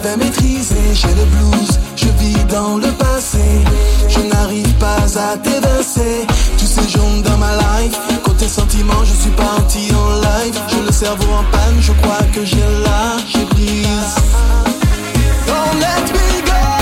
j'avais 0.00 0.16
maîtrisé, 0.16 0.76
j'ai 0.94 1.08
le 1.08 1.24
blues, 1.24 1.80
je 1.96 2.06
vis 2.20 2.44
dans 2.44 2.76
le 2.76 2.88
passé. 2.92 3.44
Je 4.08 4.20
n'arrive 4.20 4.72
pas 4.74 5.02
à 5.18 5.36
t'évincer, 5.36 6.26
tu 6.56 6.66
séjournes 6.66 7.22
dans 7.22 7.36
ma 7.36 7.52
life. 7.56 7.98
Côté 8.22 8.46
sentiment, 8.46 9.02
je 9.04 9.14
suis 9.14 9.30
parti 9.30 9.90
en 9.94 10.20
live. 10.20 10.60
J'ai 10.68 10.82
le 10.82 10.92
cerveau 10.92 11.32
en 11.32 11.44
panne, 11.50 11.80
je 11.80 11.92
crois 12.00 12.24
que 12.32 12.44
j'ai 12.44 12.68
lâché 12.84 13.44
prise. 13.50 14.14
Don't 15.46 15.80
let 15.80 16.12
me 16.12 16.42
go, 16.46 16.77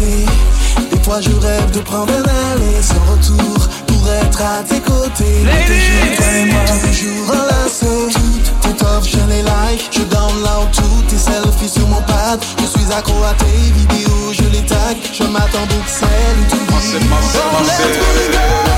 Des 0.00 1.02
fois, 1.02 1.20
je 1.20 1.30
rêve 1.30 1.70
de 1.72 1.80
prendre 1.80 2.12
un 2.12 2.52
aller 2.52 2.82
sans 2.82 2.94
retour 3.12 3.68
pour 3.86 4.08
être 4.08 4.40
à 4.40 4.62
tes 4.62 4.80
côtés. 4.80 5.44
Toujours 5.66 6.16
toi 6.16 6.26
et 6.34 6.44
moi, 6.46 6.62
toujours 6.66 7.30
enlacés. 7.30 8.12
Toutes 8.12 8.76
tes 8.78 8.84
offres, 8.84 9.08
je 9.08 9.30
les 9.30 9.42
like. 9.42 9.90
Je 9.90 10.02
download 10.02 10.70
toutes 10.72 11.06
tes 11.08 11.18
selfies 11.18 11.68
sur 11.68 11.86
mon 11.88 12.00
pad. 12.02 12.40
Je 12.58 12.66
suis 12.66 12.92
accro 12.92 13.22
à 13.22 13.34
tes 13.34 13.72
vidéos, 13.72 14.32
je 14.32 14.44
les 14.44 14.64
tag. 14.64 14.96
Je 15.12 15.24
m'attends 15.24 15.68
celle 15.86 16.08
où 16.40 16.44
tu 16.50 16.56
dis. 16.56 16.72
Let 16.92 17.00
me 17.00 18.32
go. 18.32 18.71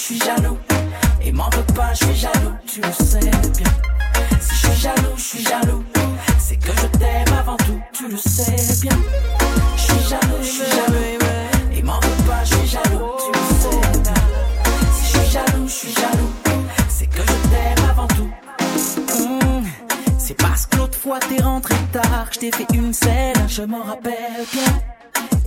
Je 0.00 0.04
suis 0.06 0.18
jaloux. 0.18 0.58
Et 1.22 1.30
m'en 1.30 1.50
veux 1.50 1.74
pas, 1.74 1.92
je 1.92 2.04
suis 2.06 2.14
jaloux, 2.14 2.54
tu 2.66 2.80
le 2.80 2.92
sais 3.04 3.20
bien. 3.20 3.72
Si 4.40 4.54
je 4.54 4.66
suis 4.66 4.80
jaloux, 4.80 5.16
je 5.16 5.22
suis 5.22 5.44
jaloux. 5.44 5.84
C'est 6.38 6.56
que 6.56 6.72
je 6.72 6.86
t'aime 6.98 7.34
avant 7.38 7.56
tout, 7.58 7.80
tu 7.92 8.08
le 8.08 8.16
sais 8.16 8.56
bien. 8.80 8.96
Je 9.76 9.82
suis 9.82 10.08
jaloux, 10.08 10.42
je 10.42 10.46
suis 10.46 10.70
jaloux. 10.70 11.18
Et 11.76 11.82
m'en 11.82 12.00
veux 12.00 12.24
pas, 12.26 12.42
je 12.44 12.54
suis 12.54 12.68
jaloux, 12.68 13.10
tu 13.18 13.30
le 13.38 13.60
sais 13.60 14.00
bien. 14.00 14.14
Si 14.94 15.04
je 15.04 15.18
suis 15.18 15.30
jaloux, 15.32 15.68
je 15.68 15.72
suis 15.72 15.92
jaloux. 15.92 16.32
C'est 16.88 17.06
que 17.06 17.20
je 17.20 17.48
t'aime 17.50 17.90
avant 17.90 18.08
tout. 18.08 18.30
Mmh, 19.18 19.66
C'est 20.18 20.34
parce 20.34 20.64
que 20.64 20.76
l'autre 20.78 20.98
fois 20.98 21.18
t'es 21.20 21.42
rentré 21.42 21.74
tard, 21.92 22.28
je 22.32 22.38
t'ai 22.38 22.50
fait 22.52 22.66
une 22.72 22.94
scène, 22.94 23.46
je 23.48 23.62
m'en 23.62 23.82
rappelle 23.82 24.46
bien. 24.50 24.99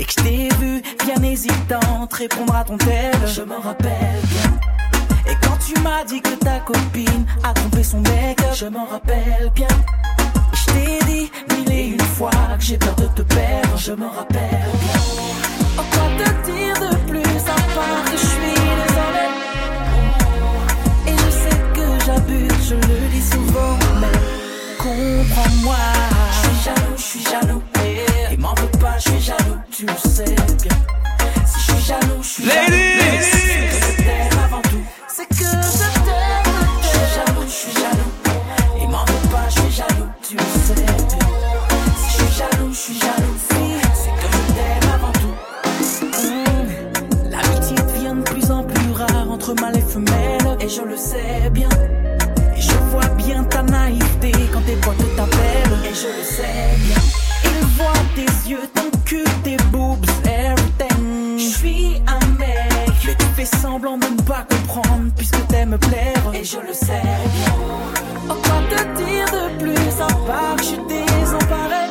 Et 0.03 0.05
que 0.05 0.11
je 0.11 0.23
t'ai 0.27 0.50
vu 0.59 0.81
bien 1.05 1.23
hésitante 1.23 2.13
répondre 2.13 2.53
à 2.53 2.65
ton 2.65 2.77
tel, 2.77 3.13
je 3.25 3.41
m'en 3.41 3.61
rappelle 3.61 4.19
bien. 4.25 5.31
Et 5.31 5.35
quand 5.41 5.57
tu 5.65 5.79
m'as 5.79 6.03
dit 6.03 6.19
que 6.19 6.35
ta 6.44 6.59
copine 6.59 7.25
a 7.41 7.53
trompé 7.53 7.83
son 7.83 8.01
mec, 8.01 8.38
je 8.53 8.65
m'en 8.65 8.85
rappelle 8.85 9.50
bien. 9.55 9.69
Et 9.69 10.57
je 10.57 10.65
t'ai 10.73 11.05
dit 11.05 11.31
mille 11.55 11.71
et 11.71 11.88
une 11.88 12.01
fois 12.01 12.31
que 12.57 12.65
j'ai 12.65 12.77
peur 12.77 12.95
de 12.95 13.07
te 13.15 13.21
perdre, 13.21 13.77
je 13.77 13.94
m'en 13.94 14.09
rappelle 14.09 14.71
bien. 14.81 15.01
Oh, 15.77 15.83
quoi 15.94 16.09
te 16.17 16.51
dire 16.51 16.79
de 16.81 16.95
plus 17.09 17.21
à 17.21 17.55
part 17.73 18.03
que 18.03 18.17
je 18.17 18.25
suis 18.25 18.59
désolée? 18.59 19.22
Et 66.33 66.44
je 66.44 66.57
le 66.59 66.73
sais 66.73 67.01
bien. 67.01 67.55
Oh, 68.29 68.33
quoi 68.33 68.59
te 68.69 68.81
dire 68.97 69.25
de 69.31 69.63
plus 69.63 70.01
à 70.01 70.07
part 70.27 70.55
que 70.57 70.63
je 70.63 70.67
suis 70.67 70.77
désemparée? 70.88 71.89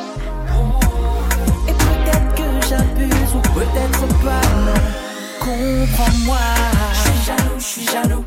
Et 1.67 1.73
peut-être 1.73 2.35
que 2.35 2.67
j'abuse 2.67 3.35
ou 3.35 3.41
peut-être 3.53 4.07
pas, 4.23 4.45
non. 4.65 4.81
Comprends-moi. 5.39 6.37
Je 6.93 6.99
suis 6.99 7.19
jaloux, 7.25 7.57
je 7.57 7.63
suis 7.63 7.85
jaloux. 7.85 8.25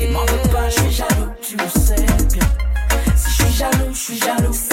Et 0.00 0.08
m'en 0.08 0.20
veux 0.20 0.48
pas, 0.50 0.68
je 0.68 0.80
suis 0.80 0.92
jaloux, 0.92 1.30
tu 1.40 1.56
le 1.56 1.68
sais 1.80 2.06
bien. 2.32 2.48
Si 3.16 3.30
je 3.30 3.42
suis 3.44 3.52
jaloux, 3.52 3.92
je 3.92 3.98
suis 3.98 4.18
jaloux. 4.18 4.71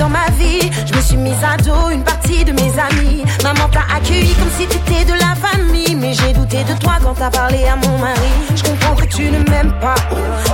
Dans 0.00 0.08
ma 0.08 0.26
vie, 0.38 0.70
je 0.86 0.94
me 0.96 1.02
suis 1.02 1.16
mise 1.16 1.44
à 1.44 1.56
dos 1.58 1.90
une 1.90 2.02
partie 2.02 2.42
de 2.44 2.52
mes 2.52 2.72
amis. 2.88 3.22
Maman 3.44 3.68
t'a 3.68 3.84
accueilli 3.94 4.34
comme 4.34 4.50
si 4.58 4.66
t'étais 4.66 5.04
de 5.04 5.12
la 5.12 5.34
famille. 5.36 5.94
Mais 5.94 6.14
j'ai 6.14 6.32
douté 6.32 6.64
de 6.64 6.74
toi 6.80 6.94
quand 7.02 7.14
t'as 7.14 7.30
parlé 7.30 7.66
à 7.66 7.76
mon 7.76 7.98
mari. 7.98 8.32
Je 8.56 8.62
comprends 8.62 8.96
que 8.96 9.04
tu 9.04 9.30
ne 9.30 9.38
m'aimes 9.50 9.74
pas, 9.80 9.96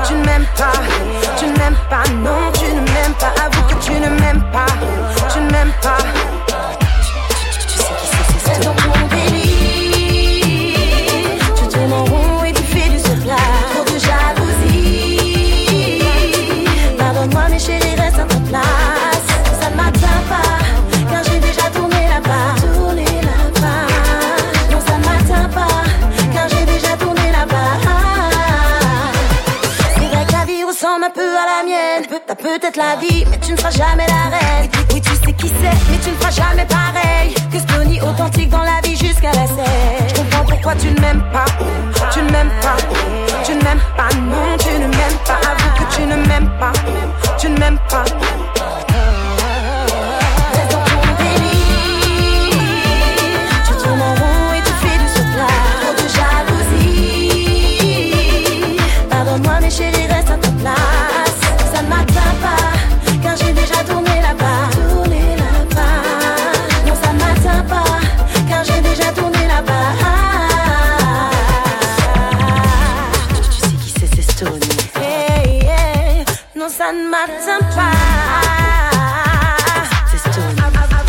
tu 0.07 0.15
ne 0.15 0.25
m'aimes 0.25 0.47
pas, 0.57 0.73
tu 1.39 1.47
ne 1.47 1.57
m'aimes 1.59 1.79
pas, 1.89 2.03
non, 2.25 2.53
tu 2.53 2.65
ne 2.65 2.81
m'aimes 2.81 3.15
pas. 3.21 3.56
Un 31.07 31.11
peu 31.11 31.21
à 31.21 31.47
la 31.47 31.65
mienne. 31.65 32.21
T'as 32.27 32.35
peut-être 32.35 32.77
la 32.77 32.97
vie, 32.97 33.25
mais 33.31 33.39
tu 33.39 33.53
ne 33.53 33.57
seras 33.57 33.71
jamais 33.71 34.07
la 34.07 34.37
reine. 34.37 34.71
Oui, 34.93 35.01
tu 35.01 35.11
sais 35.11 35.33
qui 35.33 35.49
c'est, 35.49 35.91
mais 35.91 35.99
tu 36.03 36.11
ne 36.11 36.15
feras 36.17 36.31
jamais 36.31 36.67
pareil. 36.67 37.35
Que 37.53 37.59
Stony 37.59 38.01
authentique 38.01 38.49
dans 38.49 38.63
la 38.63 38.81
vie 38.83 38.97
jusqu'à 38.97 39.33
la 39.33 39.47
scène. 39.47 40.09
Je 40.09 40.15
comprends 40.15 40.45
pourquoi 40.45 40.75
tu 40.75 40.89
ne 40.89 41.01
m'aimes 41.01 41.25
pas. 41.33 41.45
Tu 42.13 42.21
ne 42.21 42.31
m'aimes 42.31 42.51
pas. 42.61 42.77
Tu 43.45 43.53
ne 43.55 43.63
m'aimes 43.63 43.81
pas. 43.97 44.09
Non, 44.17 44.57
tu 44.59 44.73
ne 44.73 44.87
m'aimes 44.87 45.19
pas. 45.25 45.41
Avoue 45.51 45.85
que 45.85 45.95
tu 45.95 46.03
ne 46.03 46.17
m'aimes 46.17 46.51
pas. 46.59 46.73
Tu 47.39 47.51
ne 47.51 47.59
m'aimes 47.59 47.79
pas. 47.89 48.05
Non, 76.79 76.85
ça 76.85 76.93
ne 76.93 77.09
m'atteint 77.09 77.65
pas. 77.75 77.97
C'est 80.11 80.19
Stony. 80.19 80.61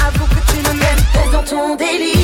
Avoue 0.07 0.27
que 0.27 0.41
tu 0.51 0.57
ne 0.59 0.71
m'aimes 0.79 1.05
pas 1.13 1.27
dans 1.31 1.43
ton 1.43 1.75
délire. 1.75 2.15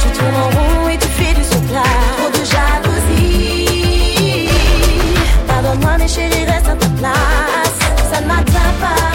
Tu 0.00 0.08
tournes 0.18 0.36
en 0.36 0.48
rond 0.50 0.88
et 0.88 0.98
tu 0.98 1.08
fais 1.08 1.34
du 1.34 1.44
surplace. 1.44 1.84
Trop 2.18 2.30
de 2.30 2.44
jalousie. 2.52 3.68
Pardonne-moi, 5.46 5.92
mais 5.98 6.08
chérie, 6.08 6.44
reste 6.44 6.68
à 6.68 6.74
ta 6.74 6.88
place. 6.98 7.78
Ça 8.12 8.20
ne 8.20 8.26
m'atteint 8.26 8.74
pas, 8.80 9.10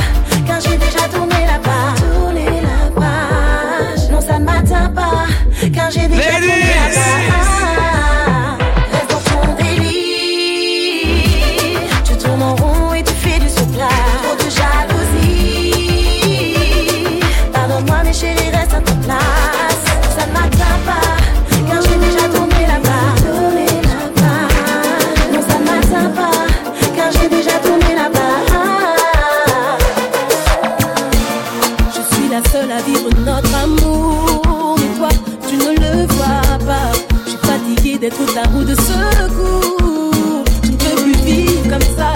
d'être 38.17 38.33
ta 38.33 38.49
roue 38.49 38.63
de 38.63 38.75
secours. 38.75 40.43
Je 40.63 40.71
ne 40.71 40.77
peux 40.77 41.01
plus 41.03 41.25
vivre 41.25 41.63
comme 41.63 41.81
ça. 41.97 42.13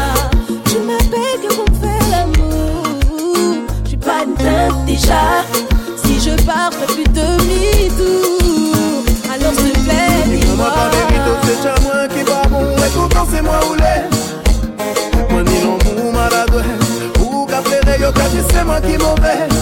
Tu 0.66 0.78
m'appelles 0.80 1.40
que 1.42 1.54
pour 1.54 1.66
faire 1.82 2.10
l'amour. 2.12 2.84
Je 3.84 3.90
suis 3.90 3.98
pas 3.98 4.24
une 4.26 4.36
teinte 4.36 4.86
déjà. 4.86 5.44
Si 6.04 6.20
je 6.20 6.36
pars, 6.46 6.72
je 6.72 6.94
plus 6.94 7.04
demi-tour. 7.06 8.76
Alors 9.34 9.54
s'il 9.54 9.72
te 9.72 9.80
plaît, 9.80 10.40
Dis-moi 10.40 10.72
c'est 11.44 11.56
déjà 11.56 11.76
moi 11.82 12.08
qui 12.08 12.24
va 12.24 12.48
bon 12.50 12.66
Et 12.78 12.90
pourtant 12.94 13.28
c'est 13.32 13.42
moi 13.42 13.60
ou 13.70 13.76
l'est 13.76 15.30
Moi 15.30 15.44
ni 15.44 15.62
l'amour 15.62 16.14
maladroit 16.14 16.62
Ou 17.22 17.46
qu'a 17.46 17.62
flairé, 17.62 18.02
yo 18.02 18.10
c'est 18.50 18.66
moi 18.66 18.82
qui 18.82 18.98
mauvais 18.98 19.59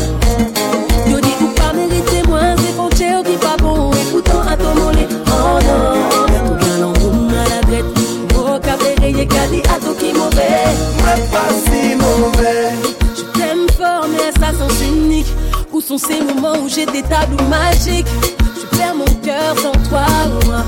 pas 11.31 11.49
si 11.65 11.95
mauvais 11.95 12.71
Je 13.15 13.23
t'aime 13.39 13.67
fort, 13.77 14.07
mais 14.09 14.27
à 14.27 14.31
sa 14.39 14.57
sens 14.57 14.81
unique. 14.81 15.27
Où 15.71 15.81
sont 15.81 15.97
ces 15.97 16.21
moments 16.21 16.57
où 16.63 16.69
j'ai 16.69 16.85
des 16.85 17.03
tableaux 17.03 17.45
magiques? 17.45 18.07
Je 18.39 18.77
perds 18.77 18.95
mon 18.95 19.05
cœur 19.23 19.55
sans 19.61 19.71
toi, 19.89 20.05
moi. 20.45 20.63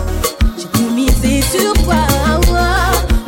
J'ai 0.58 0.68
tout 0.68 0.90
misé 0.94 1.42
sur 1.42 1.74
toi, 1.84 1.96
moi. 2.48 2.68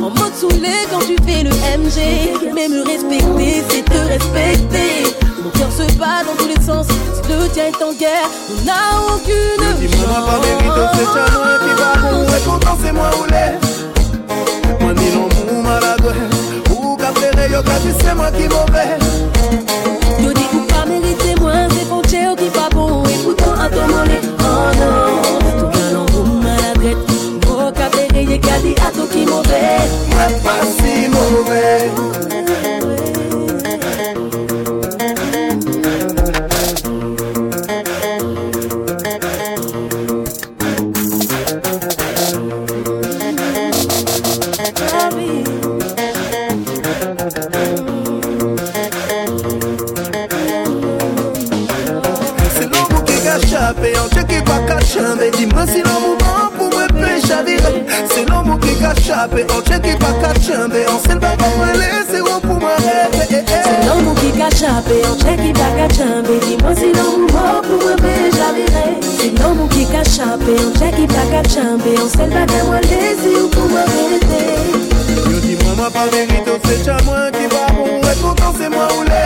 En 0.00 0.10
mode 0.10 0.34
saoulé 0.34 0.74
quand 0.90 1.00
tu 1.00 1.16
fais 1.26 1.42
le 1.42 1.50
MG. 1.50 2.52
Mais 2.54 2.68
me 2.68 2.82
respecter, 2.82 3.62
c'est 3.68 3.84
te 3.84 3.98
respecter. 3.98 5.14
Mon 5.42 5.50
cœur 5.50 5.70
se 5.70 5.92
bat 5.98 6.24
dans 6.26 6.36
tous 6.36 6.48
les 6.48 6.64
sens. 6.64 6.86
Si 6.86 7.32
le 7.32 7.48
tien 7.48 7.66
est 7.66 7.82
en 7.82 7.92
guerre, 7.92 8.28
on 8.50 8.64
n'a 8.64 9.14
aucune 9.14 9.88
Dis-moi 9.88 10.06
pas 10.06 10.40
c'est 10.44 10.64
moi 10.64 10.76
va 12.58 12.76
c'est 12.82 12.92
moi 12.92 13.10
ou 13.20 13.24
l'est 13.30 13.81
yo 17.62 17.70
ka 17.70 17.78
di 17.78 17.92
se 17.92 18.14
mwen 18.14 18.32
ki 18.34 18.48
mouve 18.48 18.84
Yo 20.22 20.32
di 20.32 20.44
ou 20.54 20.66
pa 20.66 20.84
merite 20.86 21.34
mwen, 21.40 21.70
se 21.70 21.84
fon 21.86 22.02
che 22.02 22.22
yo 22.22 22.34
ki 22.36 22.48
pa 22.50 22.68
bon. 22.74 23.04
E 23.06 23.16
poutan 23.22 23.54
an 23.58 23.70
to 23.70 23.82
mole, 23.86 24.18
oh 24.40 24.70
non. 24.78 25.22
Tou 25.58 25.70
kanon 25.70 26.06
pou 26.12 26.24
maladret 26.42 26.98
Bo 27.46 27.70
ka 27.72 27.88
pereye 27.94 28.38
ka 28.38 28.58
di 28.62 28.74
ato 28.86 29.06
ki 29.06 29.26
mouve 29.26 29.62
Mwen 30.10 30.32
pasi 30.44 31.11
Di-moi 55.82 55.90
si 55.90 55.90
l'amour 55.90 56.16
bon 56.18 56.56
pou 56.56 56.68
mwen 56.70 56.88
pe 56.94 57.26
chavire 57.26 57.70
Se 58.08 58.24
l'amour 58.28 58.58
ki 58.60 58.74
ka 58.80 58.94
chape 58.94 59.40
An 59.50 59.62
che 59.62 59.80
ki 59.80 59.96
pa 59.98 60.12
ka 60.20 60.32
chanbe 60.40 60.84
An 60.86 60.98
sel 61.04 61.18
pa 61.18 61.36
pa 61.36 61.48
mwen 61.56 61.74
lese 61.78 62.20
ou 62.20 62.40
pou 62.40 62.58
mwen 62.60 62.76
rete 62.82 63.44
C'est 63.48 63.86
l'amour 63.86 64.14
qui 64.14 64.30
ka 64.38 64.48
chape 64.50 64.92
An 65.08 65.16
che 65.18 65.36
ki 65.40 65.52
pa 65.52 65.68
ka 65.76 65.88
chanbe 65.94 66.38
Di-moi 66.46 66.74
si 66.76 66.92
l'amour 66.92 67.30
bon 67.32 67.60
pou 67.66 67.78
mwen 67.82 67.96
pe 68.02 68.12
chavire 68.36 68.84
Se 69.02 69.30
l'amour 69.38 69.68
ki 69.68 69.86
ka 69.90 70.02
chape 70.04 70.54
An 70.54 70.72
che 70.78 70.90
ki 70.96 71.06
pa 71.06 71.24
ka 71.32 71.42
chanbe 71.48 71.92
An 71.98 72.08
sel 72.14 72.30
pa 72.30 72.46
pa 72.46 72.64
mwen 72.68 72.82
lese 72.90 73.34
ou 73.42 73.48
pou 73.48 73.68
mwen 73.72 73.86
rete 73.96 74.42
Yo 75.30 75.38
di 75.40 75.56
mwen 75.62 75.76
mwen 75.80 75.90
pa 75.92 76.06
merito 76.12 76.58
Se 76.66 76.78
cha 76.84 76.98
mwen 77.06 77.30
ki 77.38 77.48
va 77.54 77.66
bon 77.74 77.98
Et 78.06 78.18
pourtant 78.20 78.54
c'est 78.58 78.68
moi 78.68 78.88
ou 78.98 79.02
le 79.02 79.22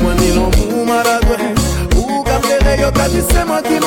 Mwen 0.00 0.16
ni 0.16 0.32
l'amour 0.32 0.86
maladoué 0.86 1.52
Ou 1.96 2.22
ka 2.24 2.40
plere 2.40 2.80
yo 2.80 2.92
ka 2.92 3.08
di 3.08 3.20
se 3.20 3.44
mwen 3.44 3.62
ki 3.68 3.84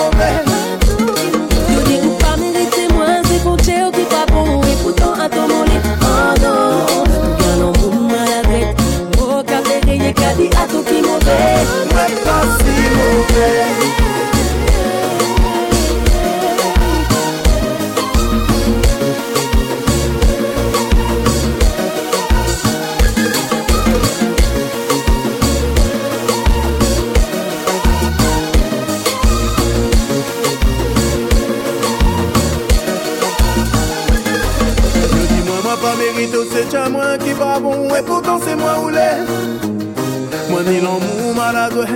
Nan 40.94 41.02
mou 41.02 41.34
maladwet 41.34 41.90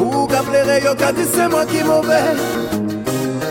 Ou 0.00 0.26
ka 0.26 0.40
plere 0.46 0.78
yo 0.84 0.94
ka 0.96 1.10
di 1.12 1.24
se 1.28 1.48
mwen 1.52 1.66
ki 1.68 1.82
mouvet 1.84 2.38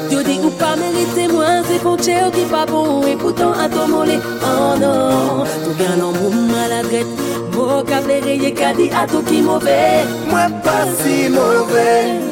Yo 0.10 0.24
di 0.26 0.38
ou 0.42 0.50
pa 0.58 0.72
merite 0.80 1.28
mwen 1.30 1.62
Se 1.68 1.78
ponche 1.84 2.16
yo 2.18 2.32
ki 2.34 2.46
pa 2.50 2.64
bon 2.66 3.06
E 3.06 3.14
poutan 3.22 3.54
ato 3.62 3.86
mole 3.92 4.18
Oh 4.42 4.74
non. 4.82 5.44
Tou 5.66 5.76
gen 5.78 6.02
nan 6.02 6.18
mou 6.18 6.48
maladwet 6.50 7.06
Ou 7.54 7.84
ka 7.86 8.02
plere 8.08 8.40
yo 8.42 8.50
ka 8.58 8.74
di 8.80 8.90
ato 9.04 9.22
ki 9.30 9.44
mouvet 9.46 10.18
Mwen 10.32 10.58
pa 10.66 10.80
si 10.98 11.28
mouvet 11.30 12.27